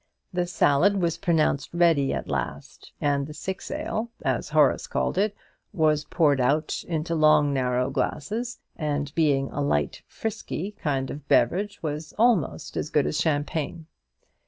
The 0.33 0.47
salad 0.47 0.99
was 0.99 1.19
pronounced 1.19 1.75
ready 1.75 2.11
at 2.11 2.27
last, 2.27 2.91
and 2.99 3.27
the 3.27 3.35
"six 3.35 3.69
ale," 3.69 4.09
as 4.25 4.49
Horace 4.49 4.87
called 4.87 5.15
it, 5.19 5.35
was 5.73 6.05
poured 6.05 6.41
out 6.41 6.83
into 6.87 7.13
long 7.13 7.53
narrow 7.53 7.91
glasses, 7.91 8.57
and 8.75 9.13
being 9.13 9.51
a 9.51 9.61
light 9.61 10.01
frisky 10.07 10.71
kind 10.71 11.11
of 11.11 11.27
beverage, 11.27 11.83
was 11.83 12.15
almost 12.17 12.75
as 12.77 12.89
good 12.89 13.05
as 13.05 13.19
champagne. 13.19 13.85